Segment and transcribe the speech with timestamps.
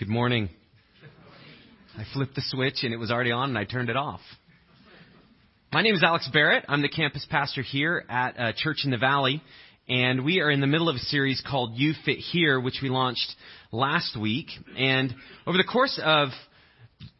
[0.00, 0.48] Good morning.
[1.94, 4.22] I flipped the switch and it was already on and I turned it off.
[5.74, 6.64] My name is Alex Barrett.
[6.68, 9.42] I'm the campus pastor here at uh, Church in the Valley.
[9.90, 12.88] And we are in the middle of a series called You Fit Here, which we
[12.88, 13.30] launched
[13.72, 14.46] last week.
[14.74, 15.14] And
[15.46, 16.30] over the course of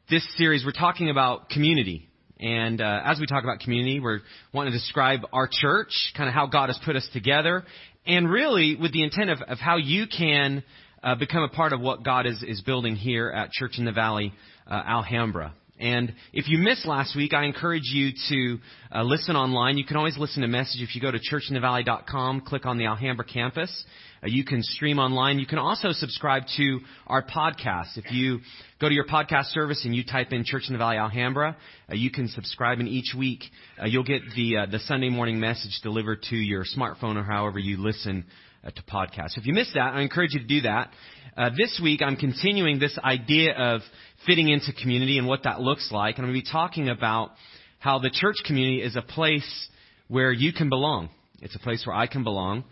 [0.09, 2.09] this series, we're talking about community.
[2.39, 4.21] And uh, as we talk about community, we're
[4.55, 7.63] wanting to describe our church, kind of how God has put us together,
[8.07, 10.65] and really with the intent of, of how you can
[11.03, 13.93] uh, become a part of what God is, is building here at Church in the
[13.93, 14.33] Valley,
[14.67, 15.55] uh, Alhambra.
[15.79, 18.59] And if you missed last week, I encourage you to
[18.95, 19.79] uh, listen online.
[19.79, 23.25] You can always listen to message if you go to churchinthevalley.com, click on the Alhambra
[23.25, 23.85] campus.
[24.23, 25.39] Uh, you can stream online.
[25.39, 27.97] You can also subscribe to our podcast.
[27.97, 28.41] If you
[28.79, 31.57] go to your podcast service and you type in Church in the Valley Alhambra,
[31.91, 33.45] uh, you can subscribe, and each week
[33.83, 37.59] uh, you'll get the uh, the Sunday morning message delivered to your smartphone or however
[37.59, 38.27] you listen
[38.65, 39.37] uh, to podcasts.
[39.37, 40.93] If you missed that, I encourage you to do that.
[41.37, 43.81] Uh, this week, I'm continuing this idea of
[44.27, 46.17] fitting into community and what that looks like.
[46.17, 47.33] And I'm going to be talking about
[47.79, 49.69] how the church community is a place
[50.09, 51.09] where you can belong.
[51.41, 52.65] It's a place where I can belong.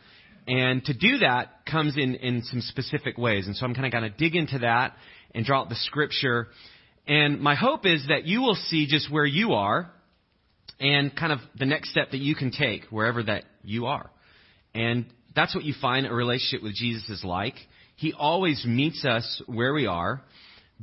[0.46, 3.46] And to do that comes in, in some specific ways.
[3.46, 4.94] And so I'm kind of going to dig into that
[5.34, 6.48] and draw out the scripture.
[7.06, 9.90] And my hope is that you will see just where you are
[10.80, 14.10] and kind of the next step that you can take wherever that you are.
[14.74, 15.06] And
[15.38, 17.54] that's what you find a relationship with Jesus is like.
[17.94, 20.20] He always meets us where we are,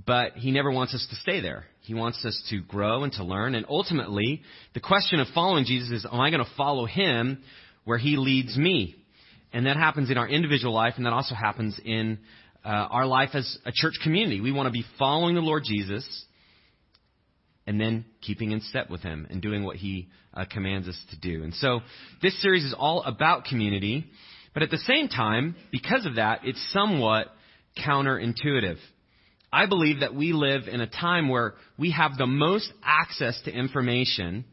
[0.05, 1.65] but he never wants us to stay there.
[1.81, 3.53] He wants us to grow and to learn.
[3.55, 4.41] And ultimately,
[4.73, 7.43] the question of following Jesus is, am I going to follow him
[7.83, 8.95] where he leads me?
[9.51, 12.19] And that happens in our individual life, and that also happens in
[12.63, 14.39] uh, our life as a church community.
[14.39, 16.25] We want to be following the Lord Jesus
[17.67, 21.19] and then keeping in step with him and doing what he uh, commands us to
[21.19, 21.43] do.
[21.43, 21.81] And so
[22.21, 24.05] this series is all about community.
[24.55, 27.27] But at the same time, because of that, it's somewhat
[27.77, 28.77] counterintuitive.
[29.51, 33.51] I believe that we live in a time where we have the most access to
[33.51, 34.45] information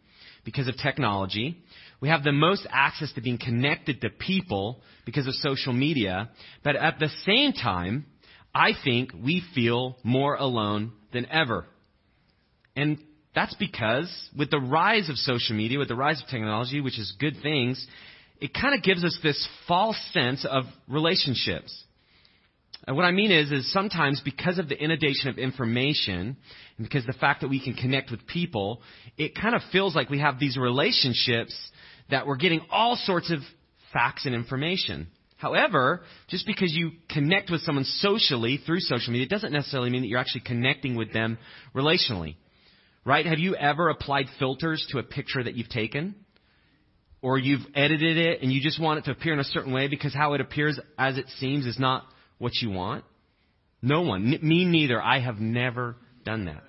[0.44, 1.56] because of technology.
[2.00, 6.30] We have the most access to being connected to people because of social media.
[6.64, 8.06] But at the same time,
[8.52, 11.64] I think we feel more alone than ever.
[12.74, 12.98] And
[13.36, 17.14] that's because with the rise of social media, with the rise of technology, which is
[17.20, 17.86] good things,
[18.42, 21.84] it kind of gives us this false sense of relationships.
[22.88, 26.36] And what I mean is, is sometimes because of the inundation of information,
[26.76, 28.82] and because the fact that we can connect with people,
[29.16, 31.56] it kind of feels like we have these relationships
[32.10, 33.38] that we're getting all sorts of
[33.92, 35.06] facts and information.
[35.36, 40.02] However, just because you connect with someone socially through social media, it doesn't necessarily mean
[40.02, 41.38] that you're actually connecting with them
[41.76, 42.34] relationally.
[43.04, 43.24] Right?
[43.24, 46.16] Have you ever applied filters to a picture that you've taken?
[47.22, 49.88] Or you've edited it and you just want it to appear in a certain way
[49.88, 52.04] because how it appears as it seems is not
[52.38, 53.04] what you want?
[53.80, 54.34] No one.
[54.34, 55.00] N- me neither.
[55.00, 56.62] I have never done that.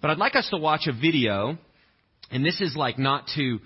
[0.00, 1.58] But I'd like us to watch a video,
[2.30, 3.58] and this is like not to,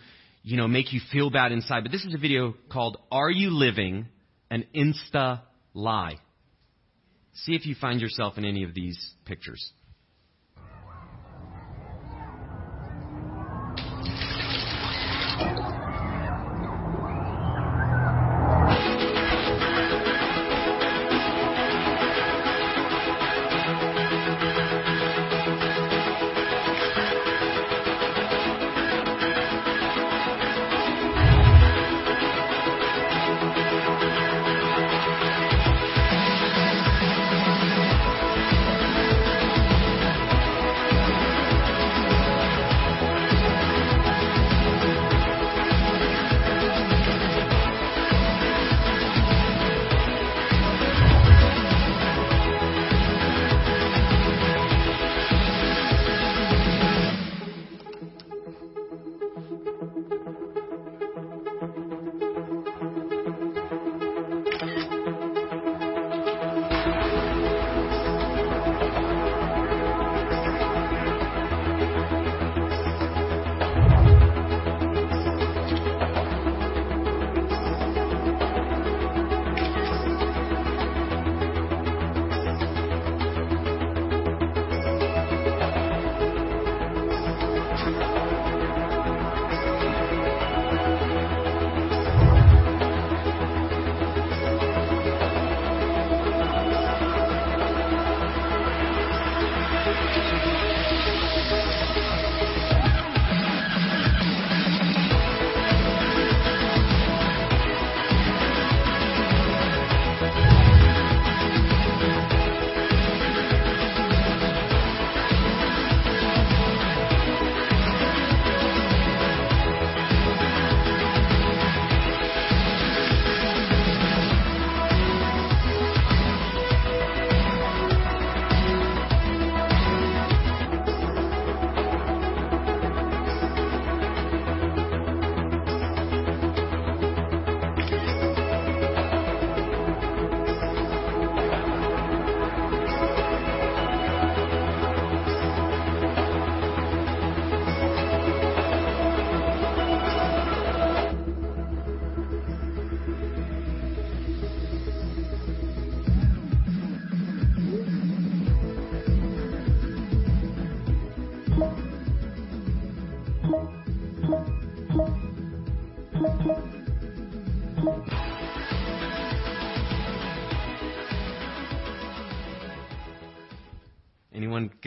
[0.43, 3.51] you know, make you feel bad inside, but this is a video called Are You
[3.51, 4.07] Living
[4.51, 5.43] an Insta
[5.75, 6.17] Lie?
[7.35, 9.73] See if you find yourself in any of these pictures.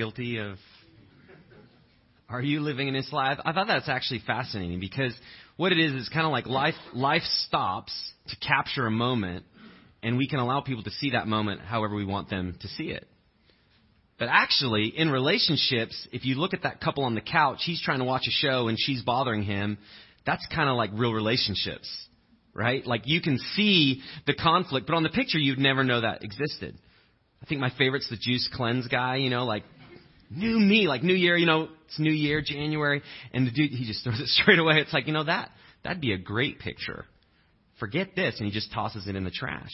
[0.05, 0.57] Guilty of
[2.29, 3.39] are you living in this life?
[3.43, 5.17] I thought that's actually fascinating because
[5.57, 7.91] what it is is kind of like life life stops
[8.27, 9.45] to capture a moment
[10.03, 12.91] and we can allow people to see that moment however we want them to see
[12.91, 13.07] it.
[14.19, 17.99] But actually, in relationships, if you look at that couple on the couch, he's trying
[17.99, 19.79] to watch a show and she's bothering him.
[20.23, 21.89] That's kind of like real relationships,
[22.53, 22.85] right?
[22.85, 26.77] Like you can see the conflict, but on the picture, you'd never know that existed.
[27.41, 29.63] I think my favorite's the juice cleanse guy, you know, like
[30.29, 33.01] new me, like new year, you know, it's new year, January,
[33.33, 34.79] and the dude, he just throws it straight away.
[34.79, 35.49] It's like, you know, that,
[35.83, 37.05] that'd be a great picture.
[37.79, 39.71] Forget this, and he just tosses it in the trash.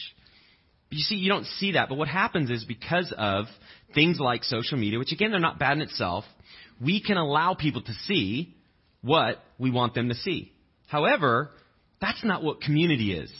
[0.88, 1.88] But you see, you don't see that.
[1.88, 3.46] But what happens is because of
[3.94, 6.24] things like social media, which again, they're not bad in itself,
[6.80, 8.54] we can allow people to see
[9.02, 10.52] what we want them to see.
[10.86, 11.50] However,
[12.00, 13.32] that's not what community is.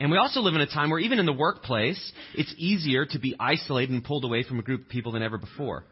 [0.00, 3.18] And we also live in a time where even in the workplace, it's easier to
[3.18, 5.84] be isolated and pulled away from a group of people than ever before.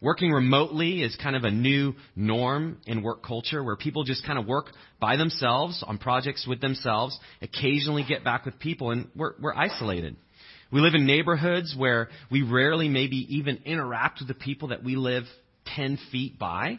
[0.00, 4.38] Working remotely is kind of a new norm in work culture where people just kind
[4.38, 4.66] of work
[5.00, 10.16] by themselves on projects with themselves, occasionally get back with people, and we're, we're isolated.
[10.70, 14.96] We live in neighborhoods where we rarely maybe even interact with the people that we
[14.96, 15.24] live
[15.76, 16.78] 10 feet by.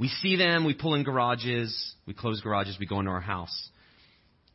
[0.00, 3.68] We see them, we pull in garages, we close garages, we go into our house.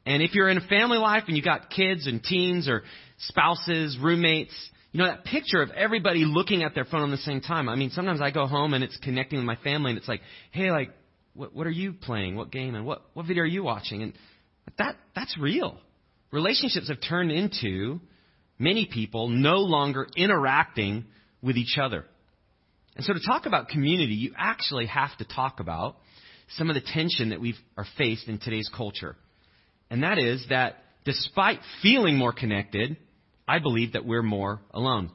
[0.07, 2.83] And if you're in a family life and you've got kids and teens or
[3.18, 4.54] spouses, roommates,
[4.94, 7.68] you know, that picture of everybody looking at their phone at the same time.
[7.68, 10.21] I mean, sometimes I go home and it's connecting with my family and it's like,
[10.51, 10.92] hey, like,
[11.33, 12.38] what, what are you playing?
[12.38, 12.74] What game?
[12.74, 14.01] And what, what video are you watching?
[14.01, 14.13] And
[14.77, 15.77] that, that's real.
[16.31, 18.00] Relationships have turned into
[18.57, 21.04] many people no longer interacting
[21.42, 22.06] with each other.
[22.95, 25.98] And so to talk about community, you actually have to talk about
[26.51, 29.18] some of the tension that we are faced in today's culture.
[29.89, 30.75] And that is that
[31.06, 32.98] despite feeling more connected,
[33.48, 35.12] I believe that we're more alone.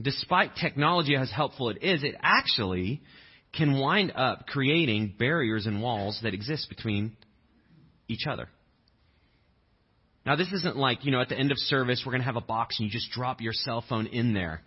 [0.00, 3.02] Despite technology as helpful it is, it actually
[3.52, 7.16] can wind up creating barriers and walls that exist between
[8.08, 8.48] each other.
[10.26, 12.36] Now, this isn't like, you know, at the end of service, we're going to have
[12.36, 14.60] a box and you just drop your cell phone in there.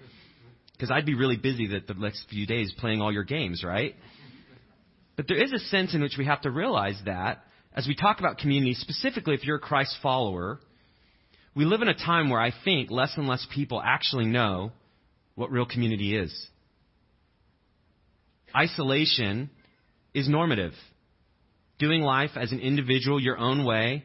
[0.73, 3.95] Because I'd be really busy the, the next few days playing all your games, right?
[5.15, 8.19] But there is a sense in which we have to realize that as we talk
[8.19, 10.59] about community, specifically if you're a Christ follower,
[11.55, 14.71] we live in a time where I think less and less people actually know
[15.35, 16.47] what real community is.
[18.55, 19.49] Isolation
[20.13, 20.73] is normative.
[21.79, 24.03] Doing life as an individual your own way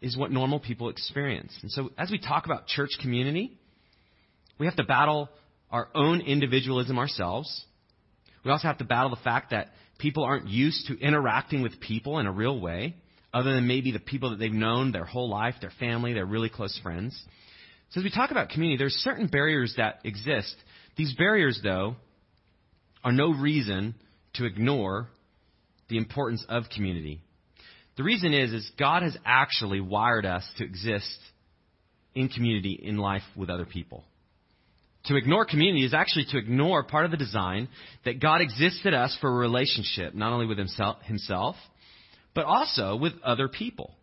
[0.00, 1.52] is what normal people experience.
[1.62, 3.58] And so as we talk about church community,
[4.58, 5.30] we have to battle
[5.70, 7.64] our own individualism ourselves.
[8.44, 12.18] We also have to battle the fact that people aren't used to interacting with people
[12.18, 12.96] in a real way,
[13.32, 16.50] other than maybe the people that they've known their whole life, their family, their really
[16.50, 17.20] close friends.
[17.90, 20.54] So as we talk about community, there's certain barriers that exist.
[20.96, 21.96] These barriers, though,
[23.02, 23.94] are no reason
[24.34, 25.08] to ignore
[25.88, 27.20] the importance of community.
[27.96, 31.18] The reason is, is God has actually wired us to exist
[32.14, 34.04] in community in life with other people.
[35.06, 37.68] To ignore community is actually to ignore part of the design
[38.04, 41.56] that God existed us for a relationship, not only with himself, himself,
[42.34, 43.94] but also with other people.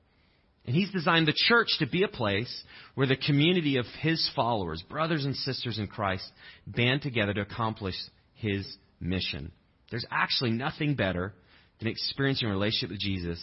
[0.65, 2.63] And He's designed the church to be a place
[2.96, 6.29] where the community of His followers, brothers and sisters in Christ,
[6.67, 7.96] band together to accomplish
[8.36, 8.65] His
[9.00, 9.51] mission.
[9.89, 11.34] There's actually nothing better
[11.79, 13.39] than experiencing a relationship with Jesus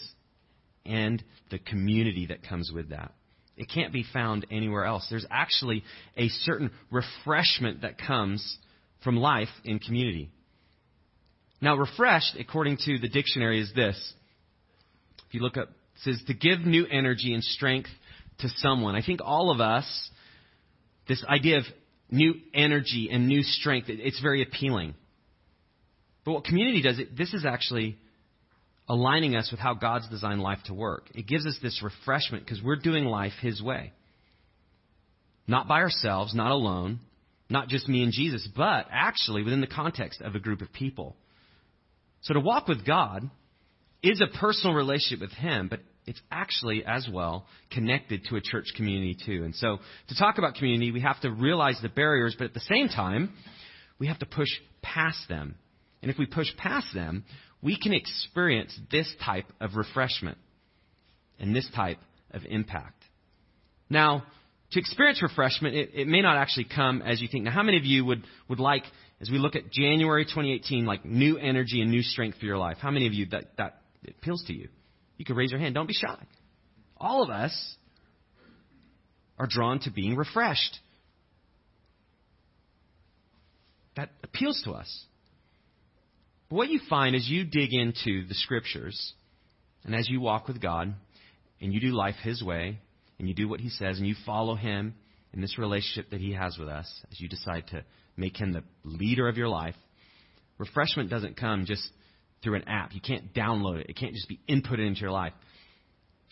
[0.87, 3.13] and the community that comes with that.
[3.59, 5.07] It can't be found anywhere else.
[5.11, 5.83] There's actually
[6.17, 8.59] a certain refreshment that comes
[9.03, 10.31] from life in community.
[11.61, 14.15] Now, refreshed, according to the dictionary, is this.
[15.27, 17.91] If you look up, it says to give new energy and strength
[18.39, 18.95] to someone.
[18.95, 20.11] I think all of us,
[21.09, 21.65] this idea of
[22.11, 24.95] new energy and new strength, it's very appealing.
[26.25, 27.99] But what community does, it, this is actually
[28.89, 31.11] aligning us with how God's designed life to work.
[31.15, 33.93] It gives us this refreshment because we're doing life His way.
[35.47, 37.01] Not by ourselves, not alone,
[37.51, 41.17] not just me and Jesus, but actually within the context of a group of people.
[42.23, 43.31] So to walk with God
[44.03, 48.67] is a personal relationship with Him, but it's actually as well connected to a church
[48.77, 49.45] community too.
[49.45, 49.79] And so
[50.09, 53.33] to talk about community, we have to realize the barriers, but at the same time,
[53.99, 54.49] we have to push
[54.81, 55.57] past them.
[56.01, 57.25] And if we push past them,
[57.63, 60.39] we can experience this type of refreshment
[61.39, 61.99] and this type
[62.33, 63.03] of impact.
[63.91, 64.25] Now,
[64.73, 67.45] to experience refreshment, it, it, may not actually come as you think.
[67.45, 68.85] Now, how many of you would, would like,
[69.21, 72.77] as we look at January 2018, like new energy and new strength for your life?
[72.81, 74.69] How many of you that, that appeals to you?
[75.17, 75.75] You can raise your hand.
[75.75, 76.17] Don't be shy.
[76.99, 77.77] All of us
[79.39, 80.79] are drawn to being refreshed.
[83.99, 85.05] that appeals to us.
[86.49, 89.13] But what you find as you dig into the scriptures
[89.85, 90.95] and as you walk with God
[91.61, 92.79] and you do life His way
[93.19, 94.95] and you do what He says and you follow Him
[95.33, 97.85] in this relationship that He has with us, as you decide to
[98.17, 99.75] make Him the leader of your life,
[100.57, 101.87] refreshment doesn't come just
[102.43, 102.95] through an app.
[102.95, 105.35] You can't download it, it can't just be inputted into your life.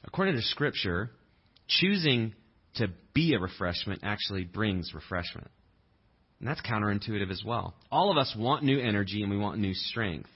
[0.05, 1.11] According to Scripture,
[1.69, 2.35] choosing
[2.77, 5.49] to be a refreshment actually brings refreshment.
[6.39, 7.75] And that's counterintuitive as well.
[7.91, 10.29] All of us want new energy and we want new strength.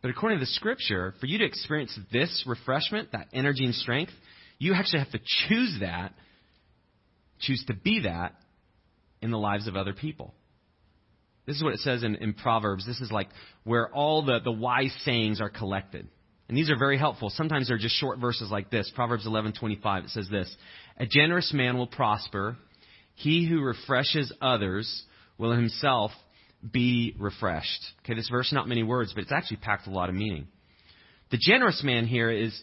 [0.00, 4.12] But according to the scripture, for you to experience this refreshment, that energy and strength,
[4.58, 6.14] you actually have to choose that,
[7.40, 8.34] choose to be that
[9.20, 10.34] in the lives of other people.
[11.46, 12.86] This is what it says in, in Proverbs.
[12.86, 13.28] This is like
[13.64, 16.08] where all the, the wise sayings are collected.
[16.48, 17.30] And these are very helpful.
[17.30, 18.90] Sometimes they're just short verses like this.
[18.94, 20.54] Proverbs 11:25 it says this:
[20.98, 22.56] "A generous man will prosper;
[23.14, 25.04] he who refreshes others
[25.38, 26.12] will himself
[26.70, 30.14] be refreshed." Okay, this verse not many words, but it's actually packed a lot of
[30.14, 30.48] meaning.
[31.30, 32.62] The generous man here is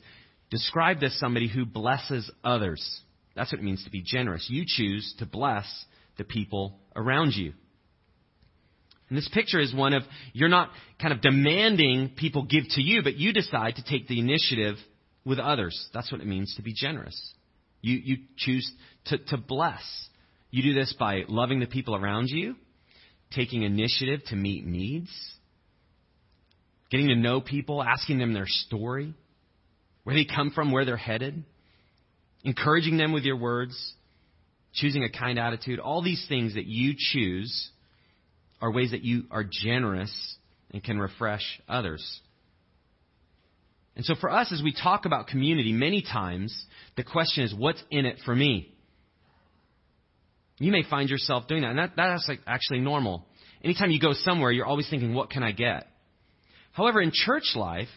[0.50, 3.02] described as somebody who blesses others.
[3.36, 4.48] That's what it means to be generous.
[4.50, 5.66] You choose to bless
[6.18, 7.54] the people around you.
[9.10, 10.04] And this picture is one of
[10.34, 10.70] you're not
[11.02, 14.76] kind of demanding people give to you, but you decide to take the initiative
[15.26, 15.90] with others.
[15.94, 17.20] That's what it means to be generous.
[17.82, 18.72] You, you choose
[19.06, 19.82] to, to bless.
[20.52, 22.56] You do this by loving the people around you,
[23.32, 25.10] taking initiative to meet needs,
[26.90, 29.14] getting to know people, asking them their story,
[30.04, 31.44] where they come from, where they're headed,
[32.44, 33.94] encouraging them with your words,
[34.74, 35.80] choosing a kind attitude.
[35.80, 37.70] All these things that you choose
[38.62, 40.12] are ways that you are generous
[40.72, 42.22] and can refresh others.
[43.96, 46.66] And so for us, as we talk about community, many times
[46.96, 48.74] the question is, what's in it for me?
[50.60, 53.26] You may find yourself doing that, and that, that's like actually normal.
[53.64, 55.88] Anytime you go somewhere, you're always thinking, what can I get?
[56.74, 57.88] However, in church life,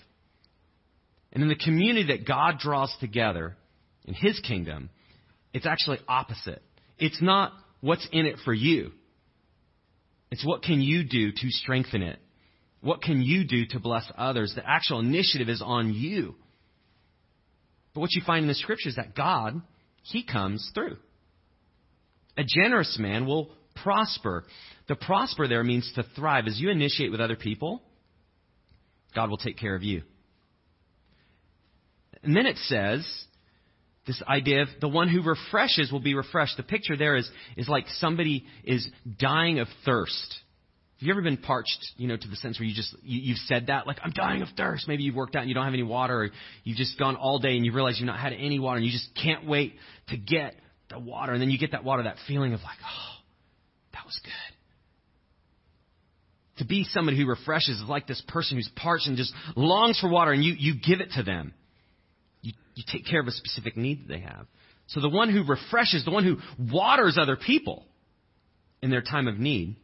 [1.32, 3.56] and in the community that God draws together
[4.04, 4.90] in His kingdom,
[5.52, 6.62] it's actually opposite.
[6.98, 8.92] It's not what's in it for you.
[10.30, 12.18] It's what can you do to strengthen it?
[12.80, 14.52] What can you do to bless others?
[14.54, 16.34] The actual initiative is on you.
[17.94, 19.60] But what you find in the scripture is that God,
[20.02, 20.96] He comes through.
[22.36, 23.50] A generous man will
[23.82, 24.44] prosper.
[24.88, 26.44] The prosper there means to thrive.
[26.46, 27.82] As you initiate with other people,
[29.14, 30.02] God will take care of you.
[32.22, 33.06] And then it says,
[34.06, 36.56] this idea of the one who refreshes will be refreshed.
[36.56, 40.36] The picture there is, is like somebody is dying of thirst.
[40.98, 43.38] Have you ever been parched, you know, to the sense where you just, you, you've
[43.38, 44.86] said that, like, I'm dying of thirst.
[44.86, 46.30] Maybe you've worked out and you don't have any water, or
[46.62, 48.92] you've just gone all day and you realize you've not had any water and you
[48.92, 49.74] just can't wait
[50.08, 50.54] to get
[50.92, 51.32] the water.
[51.32, 53.14] And then you get that water, that feeling of like, oh,
[53.92, 54.32] that was good.
[56.58, 60.08] To be somebody who refreshes is like this person who's parched and just longs for
[60.08, 61.54] water and you, you give it to them
[62.42, 64.46] you, you take care of a specific need that they have.
[64.88, 66.38] So the one who refreshes, the one who
[66.72, 67.86] waters other people
[68.82, 69.76] in their time of need,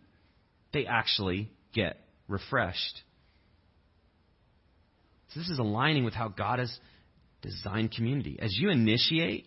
[0.72, 1.96] they actually get
[2.26, 3.00] refreshed.
[5.28, 6.76] So this is aligning with how God has
[7.42, 8.38] designed community.
[8.40, 9.46] As you initiate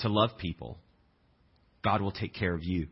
[0.00, 0.78] to love people,
[1.82, 2.88] God will take care of you.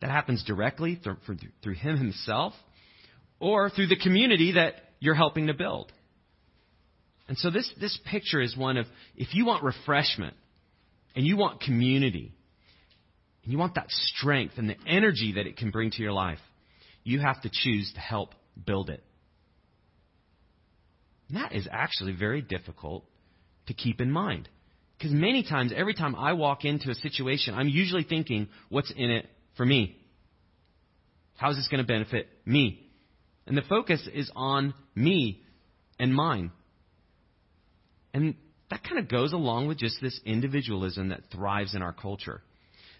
[0.00, 1.16] That happens directly through,
[1.62, 2.54] through Him Himself
[3.38, 5.92] or through the community that you're helping to build.
[7.28, 8.86] And so this, this picture is one of
[9.16, 10.34] if you want refreshment
[11.14, 12.32] and you want community
[13.42, 16.38] and you want that strength and the energy that it can bring to your life,
[17.04, 18.34] you have to choose to help
[18.66, 19.02] build it.
[21.28, 23.04] And that is actually very difficult
[23.66, 24.48] to keep in mind.
[25.02, 29.10] Because many times, every time I walk into a situation, I'm usually thinking, what's in
[29.10, 29.96] it for me?
[31.36, 32.88] How is this going to benefit me?
[33.44, 35.42] And the focus is on me
[35.98, 36.52] and mine.
[38.14, 38.36] And
[38.70, 42.40] that kind of goes along with just this individualism that thrives in our culture.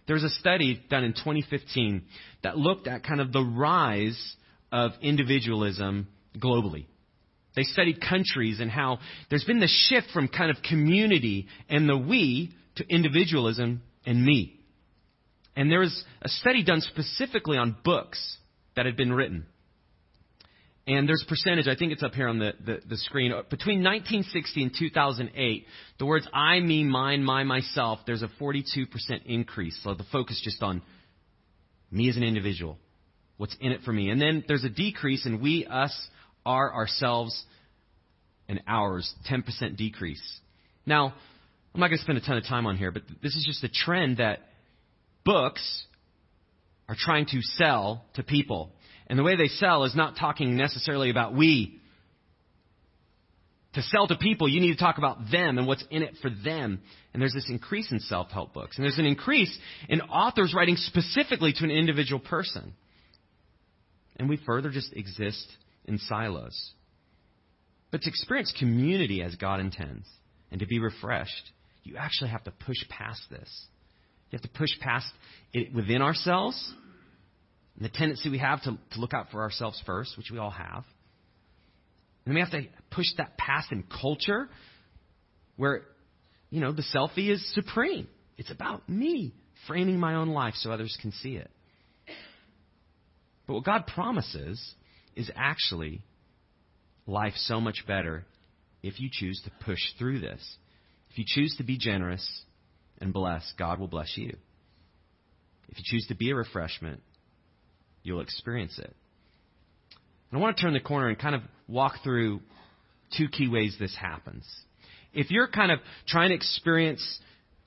[0.08, 2.02] There was a study done in 2015
[2.42, 4.34] that looked at kind of the rise
[4.72, 6.86] of individualism globally.
[7.54, 11.96] They studied countries and how there's been this shift from kind of community and the
[11.96, 14.58] we to individualism and me.
[15.54, 18.38] And there was a study done specifically on books
[18.74, 19.46] that had been written.
[20.86, 23.30] And there's percentage, I think it's up here on the, the, the, screen.
[23.50, 25.66] Between 1960 and 2008,
[25.98, 28.86] the words I, me, mine, my, myself, there's a 42%
[29.26, 29.78] increase.
[29.84, 30.82] So the focus just on
[31.92, 32.78] me as an individual.
[33.36, 34.10] What's in it for me?
[34.10, 35.96] And then there's a decrease in we, us,
[36.44, 37.44] our, ourselves,
[38.48, 39.12] and ours.
[39.30, 40.40] 10% decrease.
[40.86, 41.14] Now,
[41.74, 43.64] I'm not going to spend a ton of time on here, but this is just
[43.64, 44.40] a trend that
[45.24, 45.84] books
[46.88, 48.72] are trying to sell to people
[49.12, 51.78] And the way they sell is not talking necessarily about we.
[53.74, 56.30] To sell to people, you need to talk about them and what's in it for
[56.30, 56.80] them.
[57.12, 58.76] And there's this increase in self-help books.
[58.76, 59.54] And there's an increase
[59.88, 62.74] in authors writing specifically to an individual person.
[64.16, 65.46] And we further just exist
[65.86, 66.72] in silos.
[67.90, 70.06] But to experience community as God intends
[70.50, 71.50] and to be refreshed,
[71.82, 73.66] you actually have to push past this.
[74.30, 75.06] You have to push past
[75.52, 76.74] it within ourselves
[77.80, 80.84] the tendency we have to, to look out for ourselves first, which we all have.
[82.24, 84.48] And we have to push that past in culture
[85.56, 85.82] where,
[86.50, 88.06] you know, the selfie is supreme.
[88.38, 89.34] It's about me
[89.66, 91.50] framing my own life so others can see it.
[93.46, 94.74] But what God promises
[95.16, 96.02] is actually
[97.06, 98.24] life so much better
[98.82, 100.56] if you choose to push through this.
[101.10, 102.26] If you choose to be generous
[103.00, 104.36] and bless, God will bless you.
[105.68, 107.00] If you choose to be a refreshment,
[108.02, 108.94] you'll experience it.
[110.30, 112.40] And I want to turn the corner and kind of walk through
[113.16, 114.44] two key ways this happens.
[115.12, 117.20] If you're kind of trying to experience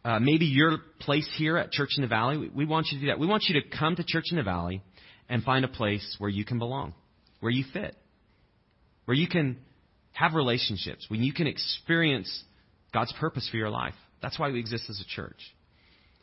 [0.04, 3.06] uh, maybe your place here at Church in the Valley, we, we want you to
[3.06, 3.20] do that.
[3.20, 4.82] We want you to come to Church in the Valley
[5.30, 6.94] and find a place where you can belong,
[7.40, 7.96] where you fit,
[9.06, 9.58] where you can
[10.14, 12.44] have relationships, when you can experience
[12.94, 13.94] God's purpose for your life.
[14.22, 15.40] That's why we exist as a church.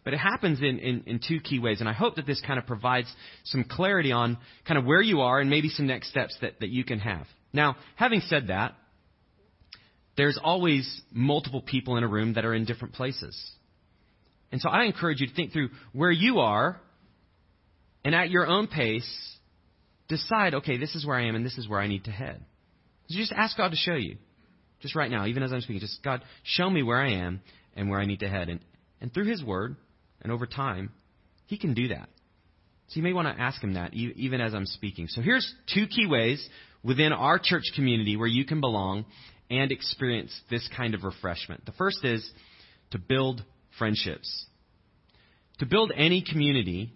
[0.05, 2.59] But it happens in, in, in, two key ways, and I hope that this kind
[2.59, 3.07] of provides
[3.45, 6.71] some clarity on kind of where you are and maybe some next steps that, that
[6.71, 7.27] you can have.
[7.53, 8.75] Now, having said that,
[10.17, 13.39] there's always multiple people in a room that are in different places.
[14.51, 16.81] And so I encourage you to think through where you are
[18.05, 19.37] and at your own pace,
[20.13, 22.45] decide, okay, this is where I am and this is where I need to head.
[23.09, 24.17] So just ask God to show you.
[24.81, 27.41] Just right now, even as I'm speaking, just God, show me where I am
[27.75, 28.49] and where I need to head.
[28.49, 28.61] And,
[29.01, 29.77] and through His Word
[30.21, 30.91] and over time,
[31.47, 32.09] He can do that.
[32.89, 35.07] So you may want to ask Him that even as I'm speaking.
[35.09, 36.47] So here's two key ways
[36.83, 39.05] within our church community where you can belong
[39.51, 41.65] and experience this kind of refreshment.
[41.65, 42.29] The first is
[42.91, 43.43] to build
[43.79, 44.47] friendships.
[45.61, 46.93] To build any community,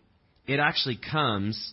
[0.46, 1.72] it actually comes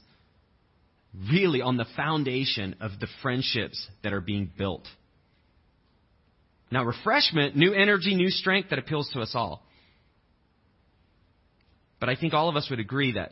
[1.32, 4.88] really on the foundation of the friendships that are being built.
[6.72, 9.64] Now, refreshment, new energy, new strength that appeals to us all.
[12.00, 13.32] But I think all of us would agree that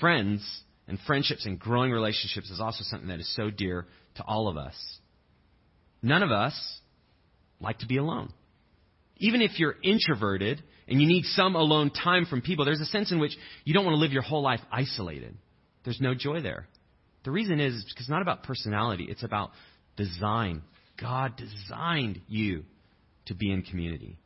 [0.00, 3.86] friends and friendships and growing relationships is also something that is so dear
[4.16, 4.74] to all of us.
[6.02, 6.54] None of us
[7.60, 8.32] like to be alone.
[9.18, 13.12] Even if you're introverted and you need some alone time from people, there's a sense
[13.12, 15.36] in which you don't want to live your whole life isolated.
[15.84, 16.66] There's no joy there.
[17.24, 19.50] The reason is because it's not about personality, it's about
[19.96, 20.62] design.
[21.00, 22.64] God designed you
[23.26, 24.18] to be in community.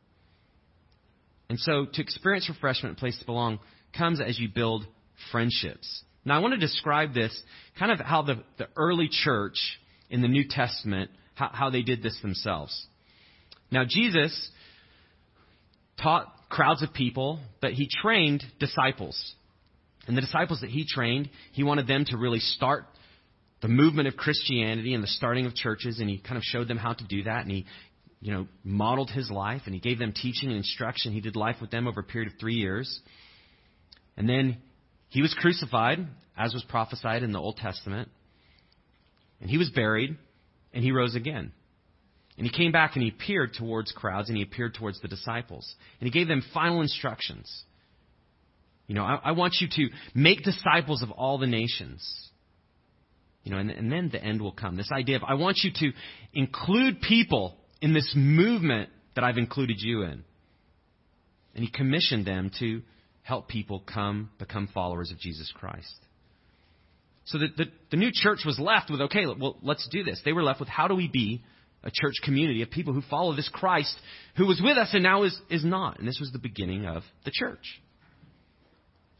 [1.49, 3.59] And so to experience refreshment and place to belong
[3.97, 4.85] comes as you build
[5.31, 6.03] friendships.
[6.25, 7.41] Now I want to describe this
[7.79, 9.57] kind of how the, the early church
[10.09, 12.85] in the New Testament, how, how they did this themselves.
[13.71, 14.49] Now Jesus
[16.01, 19.33] taught crowds of people, but he trained disciples.
[20.07, 22.85] And the disciples that he trained, he wanted them to really start
[23.61, 26.77] the movement of Christianity and the starting of churches, and he kind of showed them
[26.77, 27.65] how to do that, and he,
[28.21, 31.11] you know, modeled his life, and he gave them teaching and instruction.
[31.11, 32.99] He did life with them over a period of three years.
[34.15, 34.57] And then
[35.09, 36.07] he was crucified,
[36.37, 38.09] as was prophesied in the Old Testament.
[39.41, 40.17] And he was buried,
[40.73, 41.51] and he rose again.
[42.37, 45.75] And he came back and he appeared towards crowds and he appeared towards the disciples.
[45.99, 47.63] And he gave them final instructions.
[48.89, 52.01] You know, I, I want you to make disciples of all the nations.
[53.43, 54.77] You know, and, and then the end will come.
[54.77, 55.91] This idea of I want you to
[56.33, 60.23] include people in this movement that I've included you in.
[61.53, 62.81] And he commissioned them to
[63.21, 65.93] help people come become followers of Jesus Christ.
[67.25, 70.19] So the, the, the new church was left with, okay, well, let's do this.
[70.25, 71.43] They were left with how do we be
[71.83, 73.95] a church community of people who follow this Christ
[74.35, 75.99] who was with us and now is, is not.
[75.99, 77.79] And this was the beginning of the church.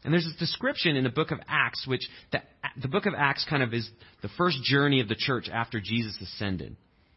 [0.04, 2.40] And there's this description in the book of Acts, which the,
[2.80, 3.88] the book of Acts kind of is
[4.22, 6.76] the first journey of the church after Jesus ascended.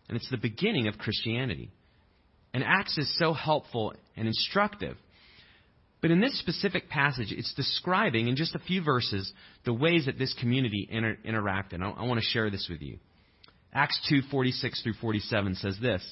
[0.09, 1.71] And it's the beginning of Christianity.
[2.53, 4.97] And Acts is so helpful and instructive.
[6.01, 9.31] But in this specific passage, it's describing in just a few verses
[9.63, 11.81] the ways that this community inter- interacted.
[11.81, 12.99] I, I want to share this with you.
[13.73, 16.03] Acts 2:46 through 47 says this,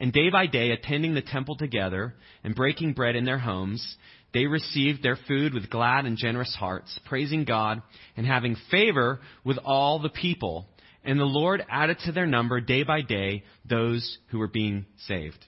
[0.00, 3.96] "And day by day attending the temple together and breaking bread in their homes,
[4.34, 7.80] they received their food with glad and generous hearts, praising God
[8.16, 10.68] and having favor with all the people.
[11.04, 15.46] And the Lord added to their number day by day those who were being saved."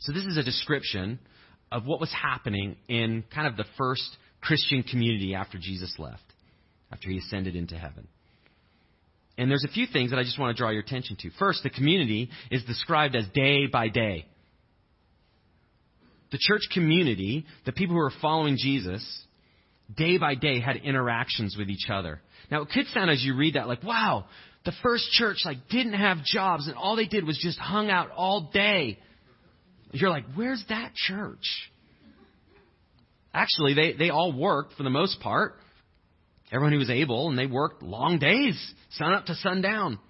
[0.00, 1.18] So this is a description
[1.70, 6.24] of what was happening in kind of the first Christian community after Jesus left,
[6.90, 8.08] after he ascended into heaven.
[9.36, 11.30] And there's a few things that I just want to draw your attention to.
[11.30, 14.26] First, the community is described as day by day.
[16.32, 19.04] The church community, the people who are following Jesus,
[19.96, 22.20] day by day had interactions with each other.
[22.50, 24.26] Now, it could sound as you read that like, wow,
[24.64, 28.10] the first church like didn't have jobs and all they did was just hung out
[28.10, 28.98] all day.
[29.92, 31.70] You're like, where's that church?
[33.32, 35.54] Actually, they, they all worked for the most part.
[36.52, 38.56] Everyone who was able, and they worked long days,
[38.90, 40.00] sun up to sundown.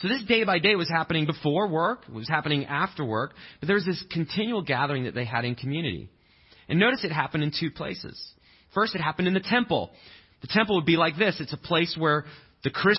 [0.00, 3.66] So this day by day was happening before work, it was happening after work, but
[3.66, 6.08] there was this continual gathering that they had in community.
[6.68, 8.18] And notice it happened in two places.
[8.72, 9.90] First, it happened in the temple.
[10.40, 11.36] The temple would be like this.
[11.38, 12.24] It's a place where
[12.64, 12.98] the Christians